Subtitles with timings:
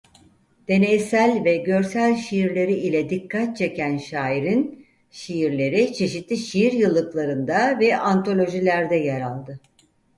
[0.67, 9.21] Deneysel ve görsel şiirleri ile dikkat çeken şairin şiirleri çeşitli şiir yıllıklarında ve antolojilerde yer
[9.21, 9.59] aldı.